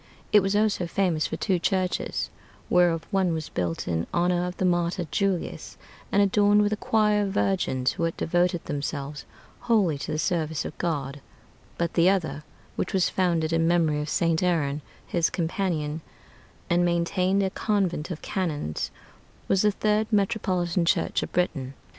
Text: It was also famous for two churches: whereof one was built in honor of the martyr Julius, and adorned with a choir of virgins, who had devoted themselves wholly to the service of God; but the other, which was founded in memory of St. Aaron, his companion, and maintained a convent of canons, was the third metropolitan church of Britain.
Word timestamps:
It 0.31 0.39
was 0.39 0.55
also 0.55 0.87
famous 0.87 1.27
for 1.27 1.37
two 1.37 1.59
churches: 1.59 2.31
whereof 2.71 3.05
one 3.11 3.33
was 3.33 3.49
built 3.49 3.87
in 3.87 4.07
honor 4.11 4.45
of 4.47 4.57
the 4.57 4.65
martyr 4.65 5.05
Julius, 5.11 5.77
and 6.11 6.23
adorned 6.23 6.63
with 6.63 6.73
a 6.73 6.75
choir 6.75 7.21
of 7.21 7.33
virgins, 7.33 7.91
who 7.91 8.03
had 8.05 8.17
devoted 8.17 8.65
themselves 8.65 9.25
wholly 9.59 9.99
to 9.99 10.11
the 10.11 10.17
service 10.17 10.65
of 10.65 10.75
God; 10.79 11.21
but 11.77 11.93
the 11.93 12.09
other, 12.09 12.43
which 12.77 12.93
was 12.95 13.09
founded 13.11 13.53
in 13.53 13.67
memory 13.67 14.01
of 14.01 14.09
St. 14.09 14.41
Aaron, 14.41 14.81
his 15.05 15.29
companion, 15.29 16.01
and 16.67 16.83
maintained 16.83 17.43
a 17.43 17.51
convent 17.51 18.09
of 18.09 18.23
canons, 18.23 18.89
was 19.47 19.61
the 19.61 19.69
third 19.69 20.07
metropolitan 20.11 20.83
church 20.83 21.21
of 21.21 21.31
Britain. 21.31 21.75